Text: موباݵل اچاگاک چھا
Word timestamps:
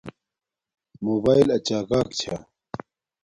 موباݵل 1.03 1.47
اچاگاک 1.57 2.09
چھا 2.19 2.35